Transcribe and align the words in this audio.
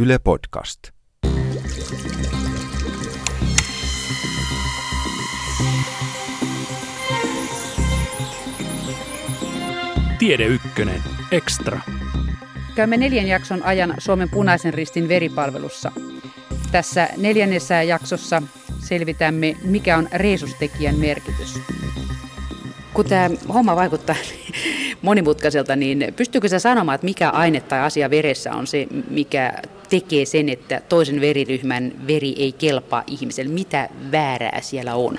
Yle 0.00 0.18
Podcast. 0.18 0.78
Tiede 10.18 10.46
Ykkönen, 10.46 11.02
Extra. 11.30 11.80
Käymme 12.74 12.96
neljän 12.96 13.26
jakson 13.26 13.62
ajan 13.62 13.94
Suomen 13.98 14.30
punaisen 14.30 14.74
ristin 14.74 15.08
veripalvelussa. 15.08 15.92
Tässä 16.72 17.08
neljännessä 17.16 17.82
jaksossa 17.82 18.42
selvitämme, 18.78 19.56
mikä 19.64 19.98
on 19.98 20.08
reesustekijän 20.12 20.94
merkitys. 20.94 21.60
Kun 22.94 23.04
tämä 23.04 23.30
homma 23.54 23.76
vaikuttaa 23.76 24.16
monimutkaiselta, 25.02 25.76
niin 25.76 26.14
pystyykö 26.16 26.48
se 26.48 26.58
sanomaan, 26.58 26.94
että 26.94 27.04
mikä 27.04 27.30
aine 27.30 27.60
tai 27.60 27.80
asia 27.80 28.10
veressä 28.10 28.52
on 28.52 28.66
se, 28.66 28.86
mikä 29.10 29.52
tekee 29.88 30.24
sen, 30.24 30.48
että 30.48 30.80
toisen 30.88 31.20
veriryhmän 31.20 31.92
veri 32.06 32.34
ei 32.38 32.52
kelpaa 32.52 33.02
ihmiselle? 33.06 33.52
Mitä 33.52 33.88
väärää 34.12 34.60
siellä 34.60 34.94
on? 34.94 35.18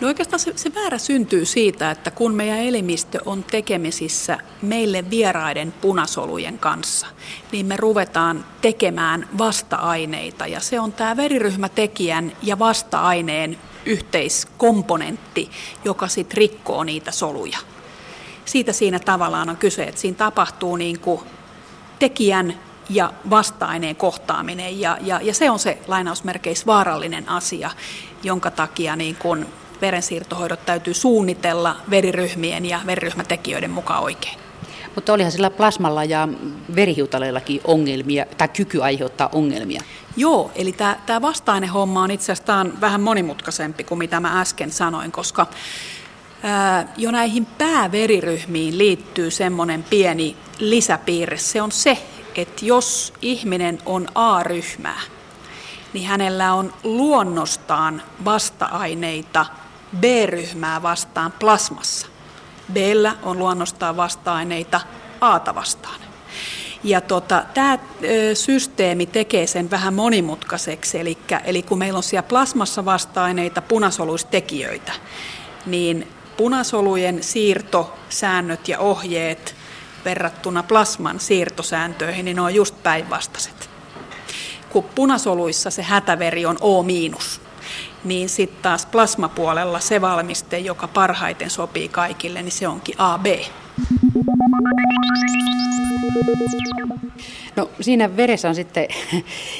No 0.00 0.08
oikeastaan 0.08 0.40
se, 0.40 0.52
se 0.56 0.74
väärä 0.74 0.98
syntyy 0.98 1.44
siitä, 1.44 1.90
että 1.90 2.10
kun 2.10 2.34
meidän 2.34 2.58
elimistö 2.58 3.18
on 3.26 3.44
tekemisissä 3.44 4.38
meille 4.62 5.10
vieraiden 5.10 5.72
punasolujen 5.72 6.58
kanssa, 6.58 7.06
niin 7.52 7.66
me 7.66 7.76
ruvetaan 7.76 8.44
tekemään 8.60 9.28
vasta-aineita. 9.38 10.46
Ja 10.46 10.60
se 10.60 10.80
on 10.80 10.92
tämä 10.92 11.16
veriryhmätekijän 11.16 12.32
ja 12.42 12.58
vasta-aineen 12.58 13.58
yhteiskomponentti, 13.86 15.50
joka 15.84 16.08
sitten 16.08 16.36
rikkoo 16.36 16.84
niitä 16.84 17.10
soluja. 17.10 17.58
Siitä 18.44 18.72
siinä 18.72 18.98
tavallaan 18.98 19.50
on 19.50 19.56
kyse, 19.56 19.84
että 19.84 20.00
siinä 20.00 20.16
tapahtuu 20.16 20.76
niin 20.76 21.00
kuin 21.00 21.20
tekijän 21.98 22.58
ja 22.90 23.12
vasta-aineen 23.30 23.96
kohtaaminen, 23.96 24.80
ja, 24.80 24.98
ja, 25.00 25.20
ja 25.22 25.34
se 25.34 25.50
on 25.50 25.58
se 25.58 25.78
lainausmerkeissä 25.86 26.66
vaarallinen 26.66 27.28
asia, 27.28 27.70
jonka 28.22 28.50
takia 28.50 28.96
niin 28.96 29.16
kuin 29.16 29.46
verensiirtohoidot 29.80 30.66
täytyy 30.66 30.94
suunnitella 30.94 31.76
veriryhmien 31.90 32.64
ja 32.64 32.80
veriryhmätekijöiden 32.86 33.70
mukaan 33.70 34.02
oikein. 34.02 34.38
Mutta 34.94 35.12
olihan 35.12 35.32
sillä 35.32 35.50
plasmalla 35.50 36.04
ja 36.04 36.28
verihiutaleillakin 36.74 37.60
ongelmia, 37.64 38.26
tai 38.38 38.48
kyky 38.48 38.82
aiheuttaa 38.82 39.28
ongelmia. 39.32 39.82
Joo, 40.16 40.50
eli 40.54 40.72
tämä 41.06 41.22
vasta-ainehomma 41.22 42.02
on 42.02 42.10
itse 42.10 42.32
asiassa 42.32 42.66
vähän 42.80 43.00
monimutkaisempi 43.00 43.84
kuin 43.84 43.98
mitä 43.98 44.20
mä 44.20 44.40
äsken 44.40 44.72
sanoin, 44.72 45.12
koska 45.12 45.46
ää, 46.42 46.92
jo 46.96 47.10
näihin 47.10 47.46
pääveriryhmiin 47.46 48.78
liittyy 48.78 49.30
semmoinen 49.30 49.82
pieni 49.82 50.36
lisäpiirre. 50.58 51.38
Se 51.38 51.62
on 51.62 51.72
se, 51.72 51.98
että 52.40 52.64
jos 52.64 53.12
ihminen 53.22 53.78
on 53.86 54.08
A-ryhmää, 54.14 55.00
niin 55.92 56.06
hänellä 56.06 56.54
on 56.54 56.72
luonnostaan 56.84 58.02
vasta-aineita 58.24 59.46
B-ryhmää 60.00 60.82
vastaan 60.82 61.32
plasmassa. 61.32 62.06
b 62.72 62.76
on 63.22 63.38
luonnostaan 63.38 63.96
vasta-aineita 63.96 64.80
A 65.20 65.54
vastaan. 65.54 66.00
Ja 66.84 67.00
tota, 67.00 67.44
tämä 67.54 67.78
systeemi 68.34 69.06
tekee 69.06 69.46
sen 69.46 69.70
vähän 69.70 69.94
monimutkaiseksi, 69.94 70.98
eli, 70.98 71.18
eli 71.44 71.62
kun 71.62 71.78
meillä 71.78 71.96
on 71.96 72.02
siellä 72.02 72.28
plasmassa 72.28 72.84
vasta-aineita 72.84 73.62
punasoluistekijöitä, 73.62 74.92
niin 75.66 76.08
punasolujen 76.36 77.22
siirtosäännöt 77.22 78.68
ja 78.68 78.78
ohjeet 78.78 79.54
verrattuna 80.04 80.62
plasman 80.62 81.20
siirtosääntöihin, 81.20 82.24
niin 82.24 82.36
ne 82.36 82.42
on 82.42 82.54
just 82.54 82.82
päinvastaiset. 82.82 83.70
Kun 84.70 84.84
punasoluissa 84.94 85.70
se 85.70 85.82
hätäveri 85.82 86.46
on 86.46 86.58
O-, 86.60 86.84
niin 88.04 88.28
sitten 88.28 88.62
taas 88.62 88.86
plasmapuolella 88.86 89.80
se 89.80 90.00
valmiste, 90.00 90.58
joka 90.58 90.88
parhaiten 90.88 91.50
sopii 91.50 91.88
kaikille, 91.88 92.42
niin 92.42 92.52
se 92.52 92.68
onkin 92.68 92.94
AB. 92.98 93.26
No 97.56 97.70
siinä 97.80 98.16
veressä 98.16 98.48
on 98.48 98.54
sitten, 98.54 98.88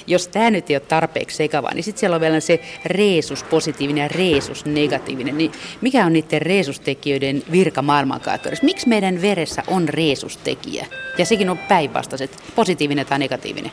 jos 0.07 0.29
tämä 0.29 0.51
nyt 0.51 0.71
ei 0.71 0.77
ole 0.77 0.81
tarpeeksi 0.81 1.37
sekava, 1.37 1.71
niin 1.75 1.85
sitten 1.85 2.01
siellä 2.01 2.15
on 2.15 2.21
vielä 2.21 2.41
se 2.41 2.61
reesus 2.85 3.43
positiivinen 3.43 4.03
ja 4.03 4.09
reesus 4.09 4.65
negatiivinen. 4.65 5.39
Niin 5.39 5.53
mikä 5.81 6.07
on 6.07 6.13
niiden 6.13 6.43
reesustekijöiden 6.43 7.43
virka 7.53 7.83
maailmankaikkeudessa? 7.83 8.65
Miksi 8.65 8.89
meidän 8.89 9.23
veressä 9.23 9.63
on 9.67 9.89
reesustekijä? 9.89 10.87
Ja 11.19 11.27
sekin 11.27 11.51
on 11.51 11.59
päinvastaiset, 11.59 12.43
positiivinen 12.55 13.07
tai 13.07 13.19
negatiivinen. 13.19 13.73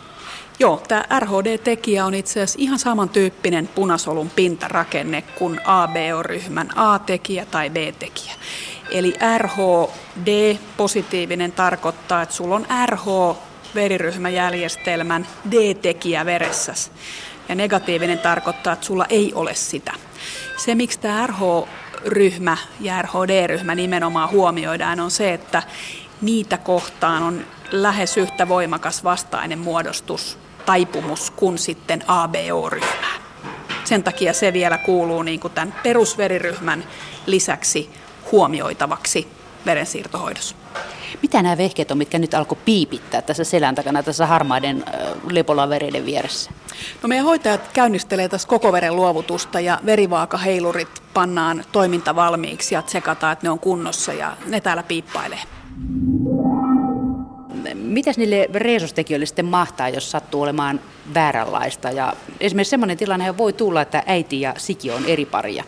Joo, 0.60 0.82
tämä 0.88 1.06
RHD-tekijä 1.20 2.06
on 2.06 2.14
itse 2.14 2.42
asiassa 2.42 2.60
ihan 2.62 2.80
samantyyppinen 2.80 3.68
punasolun 3.68 4.30
pintarakenne 4.30 5.22
kuin 5.22 5.60
ABO-ryhmän 5.66 6.70
A-tekijä 6.76 7.46
tai 7.46 7.70
B-tekijä. 7.70 8.34
Eli 8.92 9.14
RHD 9.38 10.58
positiivinen 10.78 11.52
tarkoittaa, 11.52 12.22
että 12.22 12.36
sulla 12.36 12.56
on 12.56 12.66
RH-veriryhmäjärjestelmän 12.86 15.28
D-tekijä 15.52 16.26
veressäsi. 16.26 16.92
Ja 17.50 17.56
negatiivinen 17.56 18.20
tarkoittaa, 18.20 18.74
että 18.74 18.86
sulla 18.86 19.06
ei 19.10 19.34
ole 19.34 19.56
sitä. 19.56 19.94
Se, 20.58 20.76
miksi 20.76 21.00
tämä 21.00 21.28
RH-ryhmä 21.28 22.58
ja 22.80 23.02
RHD-ryhmä 23.02 23.76
nimenomaan 23.76 24.30
huomioidaan, 24.30 25.00
on 25.00 25.12
se, 25.12 25.34
että 25.34 25.64
niitä 26.22 26.58
kohtaan 26.58 27.24
on 27.24 27.46
lähes 27.72 28.18
yhtä 28.18 28.48
voimakas 28.48 29.04
vastainen 29.04 29.60
muodostus, 29.60 30.38
taipumus 30.66 31.32
kuin 31.32 31.58
sitten 31.58 32.04
ABO-ryhmään. 32.08 33.22
Sen 33.84 34.04
takia 34.04 34.34
se 34.34 34.54
vielä 34.54 34.78
kuuluu 34.78 35.24
niin 35.24 35.40
kuin 35.40 35.54
tämän 35.54 35.76
perusveriryhmän 35.84 36.84
lisäksi 37.26 37.90
huomioitavaksi 38.32 39.28
verensiirtohoidossa. 39.66 40.56
Mitä 41.22 41.42
nämä 41.42 41.58
vehkeet 41.58 41.92
on, 41.92 41.98
mitkä 41.98 42.20
nyt 42.20 42.34
alkoi 42.34 42.58
piipittää 42.66 43.22
tässä 43.22 43.44
selän 43.44 43.76
takana, 43.76 44.04
tässä 44.04 44.26
harmaiden 44.26 44.86
lepolavereiden 45.32 46.06
vieressä? 46.06 46.52
No 47.04 47.08
meidän 47.10 47.26
hoitajat 47.26 47.70
käynnistelee 47.74 48.30
tässä 48.30 48.48
koko 48.48 48.72
veren 48.72 48.96
luovutusta 48.96 49.60
ja 49.60 49.80
verivaakaheilurit 49.86 51.04
pannaan 51.14 51.64
toimintavalmiiksi 51.72 52.76
ja 52.76 52.82
tsekataan, 52.82 53.34
että 53.34 53.46
ne 53.46 53.50
on 53.50 53.60
kunnossa 53.60 54.14
ja 54.14 54.38
ne 54.46 54.62
täällä 54.62 54.84
piippailee. 54.84 55.40
Mitäs 57.74 58.18
niille 58.18 58.50
reesustekijöille 58.54 59.26
sitten 59.26 59.46
mahtaa, 59.46 59.90
jos 59.90 60.12
sattuu 60.12 60.42
olemaan 60.42 60.80
vääränlaista? 61.14 61.92
Ja 61.92 62.14
esimerkiksi 62.40 62.70
sellainen 62.70 62.98
tilanne 62.98 63.38
voi 63.38 63.54
tulla, 63.54 63.82
että 63.82 64.04
äiti 64.06 64.42
ja 64.42 64.54
siki 64.58 64.92
on 64.92 65.06
eri 65.06 65.26
paria. 65.26 65.64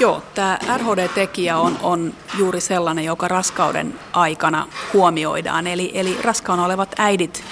Joo, 0.00 0.22
tämä 0.34 0.58
RHD-tekijä 0.76 1.58
on, 1.58 1.76
on 1.82 2.14
juuri 2.38 2.60
sellainen, 2.60 3.04
joka 3.04 3.28
raskauden 3.28 3.94
aikana 4.12 4.66
huomioidaan. 4.92 5.66
Eli, 5.66 5.90
eli 5.94 6.18
raskaana 6.22 6.64
olevat 6.64 6.94
äidit 6.98 7.44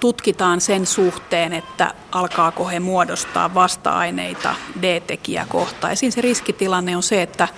tutkitaan 0.00 0.60
sen 0.60 0.86
suhteen, 0.86 1.52
että 1.52 1.94
alkaako 2.12 2.68
he 2.68 2.80
muodostaa 2.80 3.54
vasta-aineita 3.54 4.54
D-tekijäkohtaisiin. 4.82 6.12
Se 6.12 6.20
riskitilanne 6.20 6.96
on 6.96 7.02
se, 7.02 7.22
että 7.22 7.48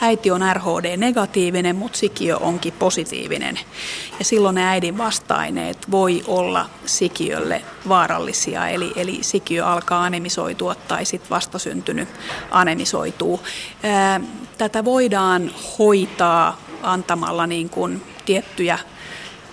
äiti 0.00 0.30
on 0.30 0.40
RHD-negatiivinen, 0.52 1.76
mutta 1.76 1.98
sikiö 1.98 2.36
onkin 2.36 2.72
positiivinen. 2.72 3.58
Ja 4.18 4.24
silloin 4.24 4.54
ne 4.54 4.68
äidin 4.68 4.98
vasta-aineet 4.98 5.90
voi 5.90 6.22
olla 6.26 6.70
sikiölle 6.86 7.62
vaarallisia, 7.88 8.68
eli, 8.68 8.92
eli 8.96 9.18
sikiö 9.20 9.66
alkaa 9.66 10.04
anemisoitua 10.04 10.74
tai 10.74 11.04
sitten 11.04 11.30
vastasyntynyt 11.30 12.08
anemisoituu. 12.50 13.40
Tätä 14.58 14.84
voidaan 14.84 15.50
hoitaa 15.78 16.60
antamalla 16.82 17.46
niin 17.46 17.70
kuin 17.70 18.02
tiettyjä 18.24 18.78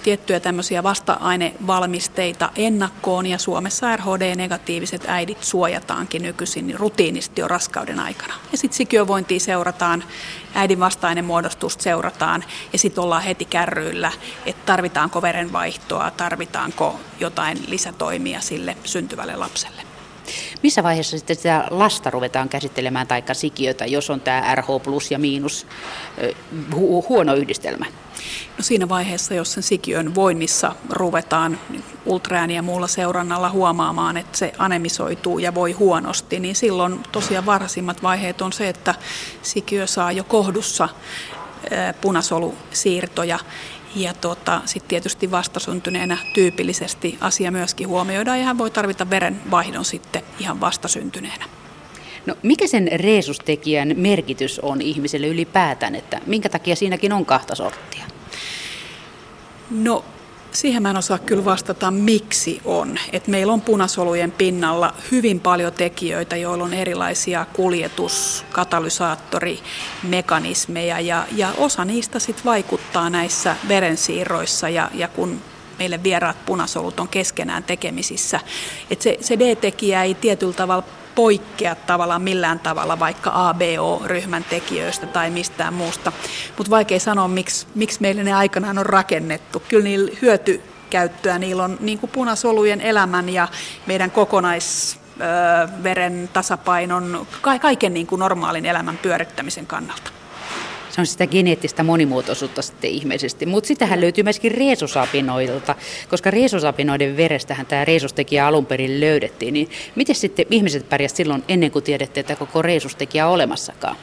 tiettyjä 0.06 0.40
tämmöisiä 0.40 0.84
vasta-ainevalmisteita 0.84 2.50
ennakkoon 2.56 3.26
ja 3.26 3.38
Suomessa 3.38 3.96
RHD-negatiiviset 3.96 5.04
äidit 5.08 5.44
suojataankin 5.44 6.22
nykyisin 6.22 6.76
rutiinisti 6.80 7.42
jo 7.42 7.48
raskauden 7.48 8.00
aikana. 8.00 8.34
Ja 8.52 8.58
sitten 8.58 8.78
sikiövointia 8.78 9.40
seurataan, 9.40 10.04
äidin 10.54 10.80
vasta-ainemuodostusta 10.80 11.84
seurataan 11.84 12.44
ja 12.74 12.80
sitten 12.80 13.04
ollaan 13.04 13.24
heti 13.24 13.46
kärryillä, 13.46 14.12
että 14.46 14.66
tarvitaanko 14.66 15.22
verenvaihtoa, 15.22 16.12
tarvitaanko 16.12 17.00
jotain 17.20 17.58
lisätoimia 17.68 18.42
sille 18.42 18.78
syntyvälle 18.84 19.36
lapselle. 19.36 19.82
Missä 20.64 20.84
vaiheessa 20.84 21.18
sitten 21.18 21.36
sitä 21.36 21.68
lasta 21.70 22.10
ruvetaan 22.10 22.50
käsittelemään, 22.50 23.08
taikka 23.08 23.34
sikiötä, 23.34 23.86
jos 23.86 24.10
on 24.10 24.22
tämä 24.22 24.56
RH 24.56 24.68
plus 24.84 25.12
ja 25.12 25.20
miinus 25.20 25.68
hu- 26.72 27.10
huono 27.10 27.34
yhdistelmä? 27.34 27.86
No 28.58 28.64
siinä 28.64 28.90
vaiheessa, 28.90 29.34
jos 29.34 29.54
sen 29.54 29.64
sikiön 29.64 30.16
voinnissa 30.16 30.76
ruvetaan 30.90 31.60
ultraääni 32.06 32.56
ja 32.56 32.62
muulla 32.62 32.88
seurannalla 32.88 33.50
huomaamaan, 33.50 34.18
että 34.18 34.38
se 34.38 34.54
anemisoituu 34.58 35.40
ja 35.40 35.56
voi 35.56 35.72
huonosti, 35.72 36.40
niin 36.40 36.56
silloin 36.56 37.00
tosiaan 37.12 37.46
varhaisimmat 37.46 38.04
vaiheet 38.04 38.42
on 38.42 38.54
se, 38.54 38.70
että 38.70 38.96
sikiö 39.42 39.88
saa 39.88 40.12
jo 40.12 40.24
kohdussa 40.24 40.90
punasolusiirtoja 42.02 43.40
Ja 43.96 44.14
tota, 44.14 44.62
sitten 44.66 44.90
tietysti 44.90 45.32
vastasyntyneenä 45.32 46.18
tyypillisesti 46.34 47.18
asia 47.22 47.52
myöskin 47.52 47.88
huomioidaan 47.88 48.40
ja 48.40 48.46
hän 48.46 48.58
voi 48.58 48.72
tarvita 48.72 49.10
verenvaihdon 49.10 49.86
sitten 49.86 50.22
ihan 50.40 50.60
vastasyntyneenä. 50.60 51.46
No, 52.26 52.36
mikä 52.44 52.68
sen 52.68 52.90
reesustekijän 52.96 53.94
merkitys 53.98 54.60
on 54.60 54.82
ihmiselle 54.82 55.28
ylipäätään, 55.28 55.96
että 55.96 56.22
minkä 56.26 56.50
takia 56.50 56.76
siinäkin 56.76 57.14
on 57.14 57.26
kahta 57.26 57.56
sorttia? 57.56 58.06
No 59.70 60.06
Siihen 60.56 60.82
mä 60.82 60.90
en 60.90 60.98
osaa 60.98 61.18
kyllä 61.18 61.46
vastata, 61.46 61.92
miksi 61.92 62.62
on. 62.66 63.00
Et 63.12 63.28
meillä 63.28 63.54
on 63.54 63.62
punasolujen 63.62 64.32
pinnalla 64.32 64.94
hyvin 65.12 65.40
paljon 65.40 65.74
tekijöitä, 65.74 66.36
joilla 66.36 66.64
on 66.64 66.74
erilaisia 66.74 67.46
kuljetus-, 67.54 68.46
katalysaattorimekanismeja 68.52 71.00
ja, 71.00 71.26
ja 71.32 71.54
osa 71.58 71.86
niistä 71.86 72.20
sit 72.20 72.46
vaikuttaa 72.46 73.10
näissä 73.10 73.56
verensiirroissa 73.68 74.70
ja, 74.70 74.90
ja 74.94 75.08
kun 75.08 75.42
meille 75.80 76.04
vieraat 76.04 76.46
punasolut 76.46 77.00
on 77.00 77.08
keskenään 77.08 77.64
tekemisissä. 77.64 78.40
Et 78.90 79.02
se, 79.02 79.18
se 79.22 79.40
D-tekijä 79.40 80.04
ei 80.04 80.14
tietyllä 80.14 80.54
tavalla 80.54 80.84
poikkea 81.16 81.76
tavallaan 81.76 82.22
millään 82.22 82.60
tavalla 82.60 83.00
vaikka 83.00 83.32
ABO-ryhmän 83.34 84.44
tekijöistä 84.44 85.08
tai 85.08 85.30
mistään 85.30 85.74
muusta. 85.74 86.12
Mutta 86.58 86.70
vaikea 86.70 87.00
sanoa, 87.00 87.28
miksi, 87.28 87.68
miksi 87.76 88.02
meille 88.02 88.24
ne 88.24 88.34
aikanaan 88.34 88.78
on 88.78 88.86
rakennettu. 88.86 89.64
Kyllä 89.70 89.84
niillä 89.84 90.12
hyötykäyttöä, 90.22 91.40
niillä 91.40 91.64
on 91.64 91.78
niin 91.80 92.00
kuin 92.00 92.12
punasolujen 92.12 92.82
elämän 92.82 93.30
ja 93.30 93.48
meidän 93.86 94.12
kokonais 94.12 95.00
veren 95.84 96.30
tasapainon, 96.34 97.28
kaiken 97.62 97.94
niin 97.94 98.08
kuin 98.08 98.20
normaalin 98.20 98.66
elämän 98.66 98.98
pyörittämisen 98.98 99.68
kannalta. 99.68 100.12
Se 100.90 101.02
on 101.02 101.08
sitä 101.08 101.28
geneettistä 101.28 101.84
monimuotoisuutta 101.84 102.62
sitten 102.62 102.90
ihmeisesti. 102.90 103.46
Mutta 103.46 103.68
sitähän 103.68 104.02
löytyy 104.02 104.24
myöskin 104.24 104.52
reesusapinoilta, 104.52 105.76
koska 106.10 106.32
reesusapinoiden 106.32 107.18
verestähän 107.18 107.66
tämä 107.66 107.86
reesustekijä 107.86 108.48
alun 108.48 108.66
perin 108.66 109.00
löydettiin. 109.00 109.54
Niin 109.54 109.70
miten 109.96 110.16
sitten 110.16 110.46
ihmiset 110.52 110.90
pärjäsivät 110.90 111.18
silloin 111.18 111.44
ennen 111.48 111.72
kuin 111.72 111.84
tiedettiin, 111.84 112.22
että 112.22 112.36
koko 112.36 112.62
reesustekijä 112.62 113.28
on 113.28 113.34
olemassakaan? 113.34 113.96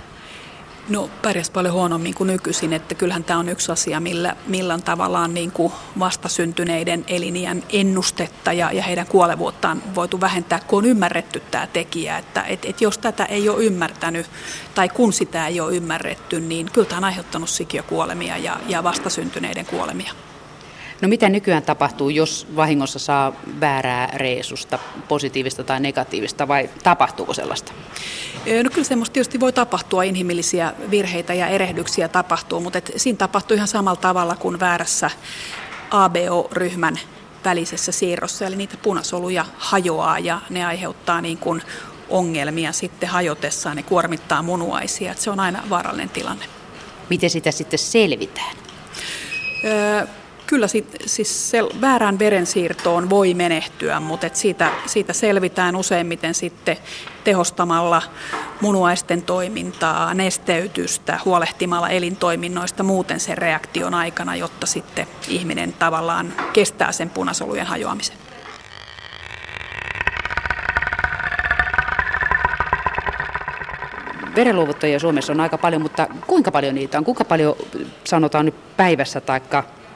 No 0.88 1.10
pärjäs 1.22 1.50
paljon 1.50 1.74
huonommin 1.74 2.14
kuin 2.14 2.26
nykyisin, 2.26 2.72
että 2.72 2.94
kyllähän 2.94 3.24
tämä 3.24 3.38
on 3.38 3.48
yksi 3.48 3.72
asia, 3.72 4.00
millä, 4.00 4.36
millä 4.46 4.78
tavallaan 4.78 5.34
niin 5.34 5.52
kuin 5.52 5.72
vastasyntyneiden 5.98 7.04
eliniän 7.08 7.62
ennustetta 7.68 8.52
ja, 8.52 8.72
ja 8.72 8.82
heidän 8.82 9.06
kuolevuuttaan 9.06 9.82
voitu 9.94 10.20
vähentää, 10.20 10.60
kun 10.66 10.78
on 10.78 10.90
ymmärretty 10.90 11.42
tämä 11.50 11.66
tekijä. 11.66 12.18
Että 12.18 12.42
et, 12.42 12.64
et 12.64 12.80
jos 12.80 12.98
tätä 12.98 13.24
ei 13.24 13.48
ole 13.48 13.64
ymmärtänyt 13.64 14.26
tai 14.74 14.88
kun 14.88 15.12
sitä 15.12 15.46
ei 15.46 15.60
ole 15.60 15.74
ymmärretty, 15.74 16.40
niin 16.40 16.70
kyllä 16.72 16.88
tämä 16.88 16.98
on 16.98 17.04
aiheuttanut 17.04 17.48
sikiökuolemia 17.48 18.38
ja, 18.38 18.56
ja 18.68 18.82
vastasyntyneiden 18.82 19.66
kuolemia. 19.66 20.12
No 21.02 21.08
mitä 21.08 21.28
nykyään 21.28 21.62
tapahtuu, 21.62 22.10
jos 22.10 22.46
vahingossa 22.56 22.98
saa 22.98 23.32
väärää 23.60 24.06
reesusta, 24.14 24.78
positiivista 25.08 25.64
tai 25.64 25.80
negatiivista, 25.80 26.48
vai 26.48 26.70
tapahtuuko 26.82 27.34
sellaista? 27.34 27.72
No 28.64 28.70
kyllä 28.70 28.88
semmoista 28.88 29.12
tietysti 29.12 29.40
voi 29.40 29.52
tapahtua, 29.52 30.02
inhimillisiä 30.02 30.72
virheitä 30.90 31.34
ja 31.34 31.46
erehdyksiä 31.48 32.08
tapahtuu, 32.08 32.60
mutta 32.60 32.78
et 32.78 32.92
siinä 32.96 33.16
tapahtuu 33.16 33.54
ihan 33.54 33.68
samalla 33.68 34.00
tavalla 34.00 34.36
kuin 34.36 34.60
väärässä 34.60 35.10
ABO-ryhmän 35.90 36.98
välisessä 37.44 37.92
siirrossa, 37.92 38.46
eli 38.46 38.56
niitä 38.56 38.76
punasoluja 38.82 39.44
hajoaa 39.58 40.18
ja 40.18 40.40
ne 40.50 40.64
aiheuttaa 40.64 41.20
niin 41.20 41.38
kuin 41.38 41.62
ongelmia 42.08 42.72
sitten 42.72 43.08
hajotessaan, 43.08 43.76
ne 43.76 43.82
kuormittaa 43.82 44.42
munuaisia, 44.42 45.10
että 45.10 45.24
se 45.24 45.30
on 45.30 45.40
aina 45.40 45.62
vaarallinen 45.70 46.10
tilanne. 46.10 46.44
Miten 47.10 47.30
sitä 47.30 47.50
sitten 47.50 47.78
selvitään? 47.78 48.56
Öö, 49.64 50.06
kyllä 50.52 50.68
sit, 50.68 50.96
siis 51.06 51.50
sel, 51.50 51.68
väärään 51.80 52.18
verensiirtoon 52.18 53.10
voi 53.10 53.34
menehtyä, 53.34 54.00
mutta 54.00 54.26
et 54.26 54.36
siitä, 54.36 54.70
siitä 54.86 55.12
selvitään 55.12 55.76
useimmiten 55.76 56.34
sitten 56.34 56.76
tehostamalla 57.24 58.02
munuaisten 58.60 59.22
toimintaa, 59.22 60.14
nesteytystä, 60.14 61.18
huolehtimalla 61.24 61.88
elintoiminnoista 61.88 62.82
muuten 62.82 63.20
sen 63.20 63.38
reaktion 63.38 63.94
aikana, 63.94 64.36
jotta 64.36 64.66
sitten 64.66 65.06
ihminen 65.28 65.72
tavallaan 65.72 66.32
kestää 66.52 66.92
sen 66.92 67.10
punasolujen 67.10 67.66
hajoamisen. 67.66 68.16
Verenluovuttajia 74.36 74.98
Suomessa 74.98 75.32
on 75.32 75.40
aika 75.40 75.58
paljon, 75.58 75.82
mutta 75.82 76.06
kuinka 76.26 76.50
paljon 76.50 76.74
niitä 76.74 76.98
on? 76.98 77.04
Kuinka 77.04 77.24
paljon 77.24 77.56
sanotaan 78.04 78.44
nyt 78.46 78.76
päivässä 78.76 79.20
tai 79.20 79.40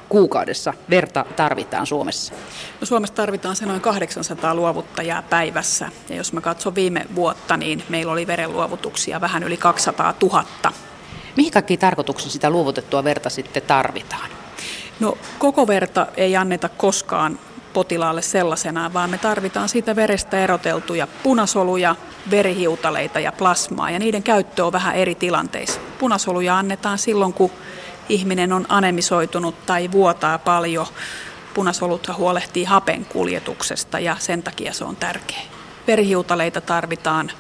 kuukaudessa 0.09 0.75
verta 0.91 1.25
tarvitaan 1.37 1.87
Suomessa? 1.87 2.35
No 2.81 2.87
Suomessa 2.87 3.15
tarvitaan 3.15 3.57
se 3.57 3.67
noin 3.67 3.81
800 3.81 4.55
luovuttajaa 4.55 5.23
päivässä. 5.23 5.89
Ja 6.09 6.17
jos 6.17 6.33
mä 6.33 6.41
katson 6.41 6.75
viime 6.75 7.07
vuotta, 7.15 7.57
niin 7.57 7.83
meillä 7.89 8.13
oli 8.13 8.27
verenluovutuksia 8.27 9.21
vähän 9.21 9.43
yli 9.43 9.57
200 9.57 10.15
000. 10.23 10.45
Mihin 11.37 11.53
kaikkiin 11.53 11.81
tarkoituksiin 11.81 12.33
sitä 12.33 12.51
luovutettua 12.51 13.05
verta 13.05 13.31
sitten 13.31 13.63
tarvitaan? 13.63 14.31
No 15.01 15.19
koko 15.39 15.67
verta 15.67 16.07
ei 16.17 16.37
anneta 16.37 16.69
koskaan 16.69 17.39
potilaalle 17.73 18.23
sellaisenaan, 18.23 18.93
vaan 18.93 19.11
me 19.11 19.19
tarvitaan 19.19 19.69
siitä 19.69 19.97
verestä 19.97 20.39
eroteltuja 20.39 21.07
punasoluja, 21.23 21.97
verihiutaleita 22.31 23.21
ja 23.21 23.33
plasmaa, 23.33 23.91
ja 23.91 23.99
niiden 23.99 24.23
käyttö 24.23 24.67
on 24.67 24.73
vähän 24.73 24.95
eri 24.95 25.15
tilanteissa. 25.15 25.81
Punasoluja 25.99 26.59
annetaan 26.59 26.99
silloin, 26.99 27.33
kun 27.33 27.51
ihminen 28.09 28.53
on 28.53 28.67
anemisoitunut 28.69 29.67
tai 29.67 29.93
vuotaa 29.93 30.39
paljon. 30.39 30.87
Punasolut 31.55 32.09
huolehtii 32.17 32.65
hapen 32.65 33.05
kuljetuksesta 33.05 33.99
ja 33.99 34.17
sen 34.19 34.43
takia 34.43 34.73
se 34.73 34.85
on 34.85 34.97
tärkeä. 34.97 35.41
Verihiutaleita 35.87 36.61
tarvitaan 36.61 37.31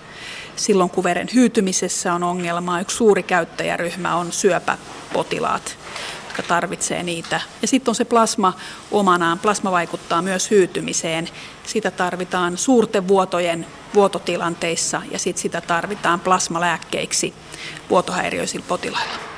silloin, 0.57 0.91
kun 0.91 1.05
veren 1.05 1.29
hyytymisessä 1.35 2.15
on 2.15 2.23
ongelmaa. 2.23 2.81
Yksi 2.81 2.97
suuri 2.97 3.23
käyttäjäryhmä 3.23 4.17
on 4.17 4.33
syöpäpotilaat, 4.33 5.79
jotka 6.25 6.43
tarvitsee 6.43 7.03
niitä. 7.03 7.41
Ja 7.63 7.69
sitten 7.69 7.91
on 7.91 7.95
se 7.95 8.05
plasma 8.05 8.53
omanaan. 8.91 9.39
Plasma 9.39 9.71
vaikuttaa 9.71 10.23
myös 10.23 10.51
hyytymiseen. 10.51 11.29
Sitä 11.65 11.91
tarvitaan 11.91 12.59
suurten 12.59 13.09
vuotojen 13.09 13.67
vuototilanteissa 13.95 15.03
ja 15.11 15.19
sitten 15.19 15.43
sitä 15.43 15.61
tarvitaan 15.61 16.21
plasmalääkkeiksi 16.21 17.35
vuotohäiriöisillä 17.91 18.65
potilailla 18.69 19.36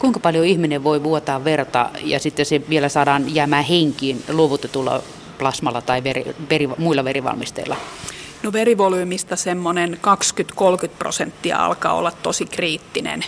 kuinka 0.00 0.20
paljon 0.20 0.44
ihminen 0.44 0.84
voi 0.84 1.02
vuotaa 1.02 1.44
verta 1.44 1.90
ja 2.02 2.18
sitten 2.18 2.46
se 2.46 2.62
vielä 2.68 2.88
saadaan 2.88 3.34
jäämään 3.34 3.64
henkiin 3.64 4.22
luovutetulla 4.28 5.02
plasmalla 5.38 5.82
tai 5.82 6.04
veri, 6.04 6.34
veri, 6.50 6.68
muilla 6.78 7.04
verivalmisteilla? 7.04 7.76
No 8.42 8.52
verivolyymista 8.52 9.36
semmoinen 9.36 9.98
20-30 10.86 10.88
prosenttia 10.98 11.64
alkaa 11.64 11.94
olla 11.94 12.12
tosi 12.22 12.46
kriittinen. 12.46 13.24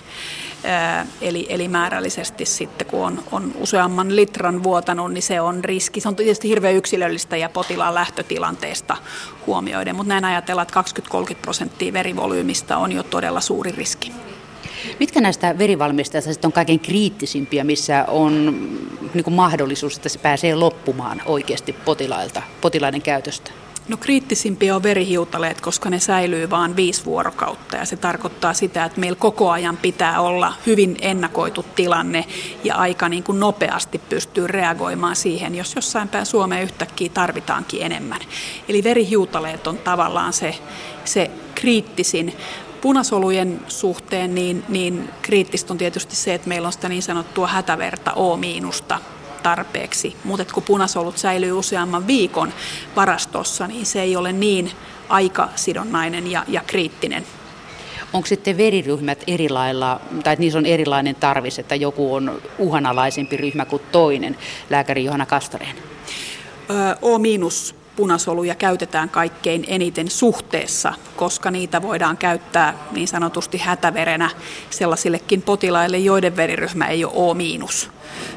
eli, 1.21 1.47
eli 1.49 1.69
määrällisesti 1.69 2.45
sitten, 2.45 2.87
kun 2.87 3.01
on, 3.05 3.23
on 3.33 3.53
useamman 3.59 4.17
litran 4.17 4.63
vuotanut, 4.63 5.13
niin 5.13 5.23
se 5.23 5.41
on 5.41 5.65
riski. 5.65 6.01
Se 6.01 6.09
on 6.09 6.17
tietysti 6.17 6.49
hirveän 6.49 6.75
yksilöllistä 6.75 7.37
ja 7.37 7.49
potilaan 7.49 7.95
lähtötilanteesta 7.95 8.97
huomioiden, 9.47 9.97
mutta 9.97 10.09
näin 10.09 10.25
ajatellaan, 10.25 10.67
että 10.69 11.01
20-30 11.33 11.35
prosenttia 11.43 11.93
verivolyymista 11.93 12.77
on 12.77 12.93
jo 12.93 13.03
todella 13.03 13.41
suuri 13.41 13.73
riski. 13.73 14.13
Mitkä 15.01 15.21
näistä 15.21 15.59
verivalmistajista 15.59 16.33
sitten 16.33 16.49
on 16.49 16.53
kaiken 16.53 16.81
kriittisimpiä, 16.81 17.65
missä 17.65 18.05
on 18.09 18.45
niin 19.15 19.25
kuin 19.25 19.35
mahdollisuus, 19.35 19.97
että 19.97 20.09
se 20.09 20.19
pääsee 20.19 20.55
loppumaan 20.55 21.23
oikeasti 21.27 21.73
potilailta, 21.73 22.43
potilaiden 22.61 23.03
käytöstä? 23.03 23.51
No 23.89 23.97
kriittisimpiä 23.97 24.77
on 24.77 24.83
verihiutaleet, 24.83 25.61
koska 25.61 25.91
ne 25.91 25.99
säilyy 25.99 26.51
vain 26.51 26.77
viisi 26.77 27.05
vuorokautta 27.05 27.77
ja 27.77 27.85
se 27.85 27.97
tarkoittaa 27.97 28.55
sitä, 28.55 28.85
että 28.85 29.01
meillä 29.01 29.17
koko 29.17 29.51
ajan 29.51 29.77
pitää 29.77 30.21
olla 30.21 30.53
hyvin 30.67 30.97
ennakoitu 31.01 31.65
tilanne 31.75 32.25
ja 32.65 32.75
aika 32.75 33.09
niin 33.09 33.23
kuin 33.23 33.41
nopeasti 33.41 33.99
pystyy 33.99 34.47
reagoimaan 34.47 35.17
siihen, 35.17 35.55
jos 35.55 35.75
jossain 35.75 36.09
päin 36.09 36.27
Suomeen 36.27 36.63
yhtäkkiä 36.63 37.09
tarvitaankin 37.15 37.83
enemmän. 37.83 38.21
Eli 38.69 38.85
verihiutaleet 38.85 39.67
on 39.67 39.79
tavallaan 39.79 40.33
se, 40.33 40.55
se 41.05 41.31
kriittisin 41.55 42.37
punasolujen 42.83 43.61
suhteen 43.69 44.35
niin, 44.35 44.65
niin 44.69 45.09
kriittistä 45.23 45.73
on 45.73 45.79
tietysti 45.79 46.17
se, 46.17 46.35
että 46.35 46.49
meillä 46.49 46.67
on 46.67 46.73
sitä 46.73 46.89
niin 46.89 47.03
sanottua 47.03 47.47
hätäverta 47.47 48.13
O-miinusta 48.13 48.99
tarpeeksi, 49.43 50.17
mutta 50.25 50.55
kun 50.55 50.63
punasolut 50.63 51.19
säilyy 51.19 51.53
useamman 51.53 52.07
viikon 52.07 52.53
varastossa, 52.97 53.67
niin 53.67 53.87
se 53.87 54.03
ei 54.03 54.17
ole 54.17 54.33
niin 54.33 54.71
aikasidonnainen 55.09 56.31
ja, 56.31 56.45
ja 56.49 56.63
kriittinen. 56.67 57.27
Onko 58.13 58.27
sitten 58.27 58.57
veriryhmät 58.57 59.25
eri 59.27 59.49
lailla, 59.49 60.01
tai 60.25 60.37
niissä 60.39 60.59
on 60.59 60.67
erilainen 60.67 61.15
tarvis, 61.15 61.59
että 61.59 61.75
joku 61.75 62.15
on 62.15 62.43
uhanalaisempi 62.59 63.37
ryhmä 63.37 63.65
kuin 63.65 63.83
toinen, 63.93 64.37
lääkäri 64.71 65.05
Johanna 65.05 65.27
Kastareen? 65.27 65.77
O- 67.03 67.19
punasoluja 67.97 68.55
käytetään 68.55 69.09
kaikkein 69.09 69.65
eniten 69.69 70.11
suhteessa, 70.11 70.95
koska 71.17 71.51
niitä 71.51 71.83
voidaan 71.83 72.17
käyttää 72.17 72.75
niin 72.93 73.09
sanotusti 73.09 73.59
hätäverenä 73.59 74.31
sellaisillekin 74.71 75.43
potilaille, 75.43 75.99
joiden 75.99 76.37
veriryhmä 76.37 76.87
ei 76.87 77.05
ole 77.05 77.13
O-. 77.15 77.37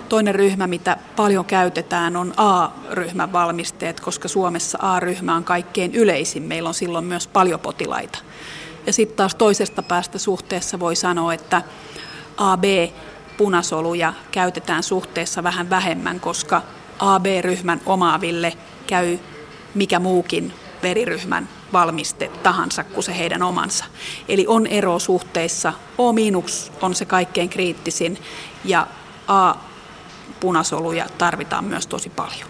Toinen 0.10 0.36
ryhmä, 0.36 0.68
mitä 0.68 0.98
paljon 1.16 1.46
käytetään, 1.46 2.16
on 2.16 2.34
A-ryhmän 2.38 3.34
valmisteet, 3.34 4.00
koska 4.00 4.28
Suomessa 4.28 4.78
A-ryhmä 4.82 5.36
on 5.36 5.44
kaikkein 5.44 5.96
yleisin. 5.96 6.44
Meillä 6.44 6.70
on 6.70 6.74
silloin 6.74 7.06
myös 7.06 7.28
paljon 7.28 7.60
potilaita. 7.60 8.20
Ja 8.86 8.94
sitten 8.94 9.18
taas 9.18 9.36
toisesta 9.36 9.84
päästä 9.84 10.18
suhteessa 10.18 10.80
voi 10.80 10.96
sanoa, 10.96 11.34
että 11.34 11.62
AB-punasoluja 12.38 14.14
käytetään 14.32 14.84
suhteessa 14.84 15.44
vähän 15.44 15.70
vähemmän, 15.70 16.20
koska 16.20 16.62
AB-ryhmän 17.00 17.82
omaaville 17.86 18.54
käy 18.88 19.18
mikä 19.76 20.00
muukin 20.00 20.54
veriryhmän 20.84 21.50
valmiste 21.74 22.32
tahansa 22.44 22.84
kuin 22.84 23.04
se 23.04 23.18
heidän 23.18 23.44
omansa. 23.44 23.86
Eli 24.30 24.46
on 24.48 24.68
ero 24.68 25.00
suhteissa. 25.00 25.74
O- 25.98 26.14
on 26.82 26.96
se 26.96 27.06
kaikkein 27.06 27.50
kriittisin 27.50 28.18
ja 28.66 28.88
A-punasoluja 29.28 31.06
tarvitaan 31.18 31.64
myös 31.64 31.88
tosi 31.88 32.10
paljon. 32.10 32.50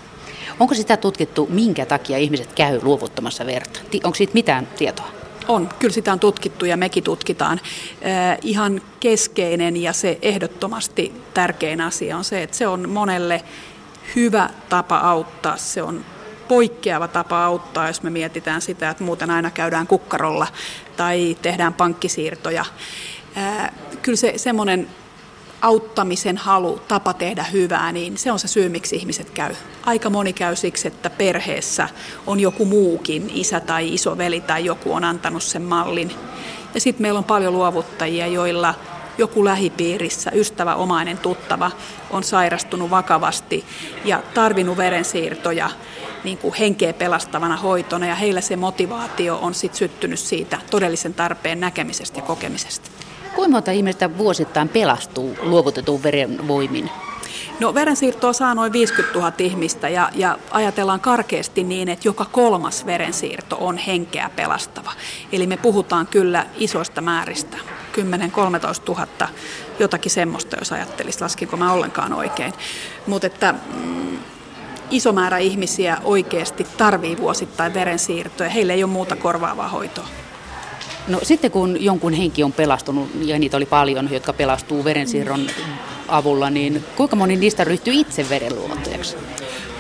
Onko 0.60 0.76
sitä 0.76 0.98
tutkittu, 0.98 1.48
minkä 1.52 1.86
takia 1.86 2.18
ihmiset 2.18 2.54
käy 2.54 2.80
luovuttamassa 2.84 3.46
verta? 3.46 3.80
Onko 4.04 4.16
siitä 4.16 4.34
mitään 4.34 4.68
tietoa? 4.68 5.08
On, 5.48 5.70
kyllä 5.80 5.94
sitä 5.94 6.14
on 6.14 6.20
tutkittu 6.20 6.66
ja 6.66 6.78
mekin 6.78 7.04
tutkitaan. 7.04 7.60
Äh, 8.06 8.38
ihan 8.42 8.82
keskeinen 9.00 9.78
ja 9.78 9.94
se 9.94 10.20
ehdottomasti 10.22 11.14
tärkein 11.34 11.82
asia 11.82 12.18
on 12.18 12.24
se, 12.24 12.44
että 12.44 12.58
se 12.58 12.68
on 12.68 12.90
monelle 12.90 13.44
hyvä 14.16 14.50
tapa 14.70 14.98
auttaa. 14.98 15.58
Se 15.58 15.84
on 15.84 16.06
poikkeava 16.48 17.08
tapa 17.08 17.46
auttaa, 17.46 17.88
jos 17.88 18.04
me 18.04 18.10
mietitään 18.10 18.62
sitä, 18.62 18.90
että 18.90 19.04
muuten 19.04 19.32
aina 19.32 19.52
käydään 19.52 19.88
kukkarolla 19.88 20.48
tai 20.98 21.38
tehdään 21.42 21.74
pankkisiirtoja. 21.74 22.66
Äh, 23.38 23.72
kyllä 24.02 24.16
se 24.16 24.34
semmoinen 24.36 24.88
auttamisen 25.62 26.38
halu, 26.38 26.82
tapa 26.88 27.14
tehdä 27.14 27.44
hyvää, 27.44 27.92
niin 27.92 28.18
se 28.18 28.32
on 28.32 28.40
se 28.40 28.48
syy, 28.48 28.70
miksi 28.70 28.96
ihmiset 28.96 29.30
käy. 29.30 29.56
Aika 29.86 30.10
moni 30.10 30.34
käy 30.34 30.56
siksi, 30.56 30.88
että 30.88 31.10
perheessä 31.10 31.90
on 32.28 32.40
joku 32.40 32.66
muukin, 32.66 33.32
isä 33.34 33.60
tai 33.60 33.94
isoveli 33.94 34.42
tai 34.42 34.66
joku 34.66 34.94
on 34.94 35.04
antanut 35.04 35.44
sen 35.44 35.62
mallin. 35.62 36.12
Ja 36.74 36.82
sitten 36.82 37.02
meillä 37.02 37.18
on 37.18 37.24
paljon 37.24 37.54
luovuttajia, 37.54 38.28
joilla 38.28 38.74
joku 39.18 39.46
lähipiirissä, 39.46 40.32
ystävä, 40.34 40.76
omainen, 40.76 41.18
tuttava 41.18 41.72
on 42.10 42.24
sairastunut 42.24 42.90
vakavasti 42.90 43.66
ja 44.06 44.24
tarvinnut 44.34 44.78
verensiirtoja 44.78 45.70
niin 46.26 46.38
kuin 46.38 46.54
henkeä 46.54 46.94
pelastavana 46.94 47.58
hoitona 47.58 48.08
ja 48.08 48.16
heillä 48.16 48.42
se 48.42 48.56
motivaatio 48.56 49.38
on 49.42 49.54
sitten 49.54 49.78
syttynyt 49.78 50.20
siitä 50.20 50.58
todellisen 50.72 51.14
tarpeen 51.14 51.60
näkemisestä 51.60 52.20
ja 52.20 52.24
kokemisesta. 52.24 52.90
Kuinka 53.36 53.52
monta 53.52 53.72
ihmistä 53.72 54.18
vuosittain 54.18 54.70
pelastuu 54.70 55.38
luovutetun 55.42 56.04
veren 56.04 56.48
voimin? 56.48 56.90
No 57.60 57.74
verensiirtoa 57.74 58.34
saa 58.34 58.56
noin 58.56 58.74
50 58.74 59.20
000 59.20 59.34
ihmistä 59.40 59.90
ja, 59.90 60.10
ja 60.16 60.40
ajatellaan 60.52 61.00
karkeasti 61.00 61.64
niin, 61.64 61.90
että 61.90 62.08
joka 62.08 62.26
kolmas 62.26 62.86
verensiirto 62.86 63.58
on 63.60 63.78
henkeä 63.78 64.30
pelastava. 64.36 64.92
Eli 65.32 65.48
me 65.48 65.58
puhutaan 65.58 66.08
kyllä 66.08 66.46
isoista 66.58 67.02
määristä, 67.02 67.58
10-13 67.94 68.00
000, 68.88 69.08
jotakin 69.80 70.12
semmoista, 70.12 70.56
jos 70.60 70.72
ajattelisi, 70.72 71.22
laskinko 71.22 71.58
mä 71.58 71.74
ollenkaan 71.74 72.14
oikein. 72.14 72.54
Mutta 73.08 73.28
että 73.28 73.54
mm, 73.54 74.18
iso 74.92 75.14
määrä 75.14 75.38
ihmisiä 75.38 75.98
oikeasti 76.04 76.68
tarvii 76.78 77.18
vuosittain 77.18 77.74
verensiirtoja, 77.74 78.50
heillä 78.50 78.74
ei 78.74 78.84
ole 78.84 78.92
muuta 78.92 79.16
korvaavaa 79.16 79.70
hoitoa. 79.70 80.08
No 81.08 81.20
sitten 81.24 81.52
kun 81.52 81.84
jonkun 81.84 82.14
henki 82.14 82.44
on 82.44 82.54
pelastunut, 82.54 83.10
ja 83.22 83.40
niitä 83.40 83.58
oli 83.58 83.66
paljon, 83.66 84.10
jotka 84.12 84.34
pelastuu 84.34 84.84
verensiirron 84.84 85.48
avulla, 86.08 86.50
niin 86.50 86.84
kuinka 86.96 87.16
moni 87.16 87.36
niistä 87.36 87.64
ryhtyy 87.64 87.94
itse 87.94 88.30
verenluovuttajaksi? 88.30 89.18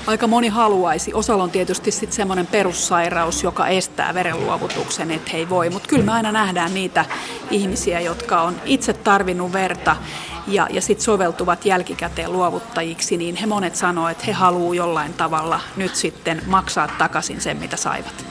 Aika 0.08 0.28
moni 0.28 0.48
haluaisi. 0.48 1.14
Osalla 1.14 1.44
on 1.44 1.52
tietysti 1.52 1.92
sitten 1.92 2.16
semmoinen 2.16 2.48
perussairaus, 2.48 3.44
joka 3.44 3.68
estää 3.68 4.14
verenluovutuksen, 4.14 5.12
että 5.12 5.32
he 5.34 5.38
ei 5.38 5.50
voi. 5.50 5.70
Mutta 5.70 5.90
kyllä 5.90 6.06
me 6.06 6.12
aina 6.12 6.32
nähdään 6.32 6.74
niitä 6.74 7.06
ihmisiä, 7.52 8.00
jotka 8.00 8.42
on 8.42 8.56
itse 8.66 8.94
tarvinnut 8.94 9.54
verta 9.54 9.96
ja, 10.48 10.68
ja 10.72 10.82
sitten 10.82 11.06
soveltuvat 11.06 11.66
jälkikäteen 11.66 12.34
luovuttajiksi, 12.34 13.18
niin 13.18 13.36
he 13.36 13.46
monet 13.46 13.76
sanoo, 13.76 14.10
että 14.10 14.24
he 14.28 14.32
haluavat 14.32 14.76
jollain 14.76 15.14
tavalla 15.14 15.60
nyt 15.76 15.96
sitten 15.96 16.42
maksaa 16.46 16.88
takaisin 16.88 17.42
sen, 17.42 17.58
mitä 17.58 17.78
saivat. 17.78 18.26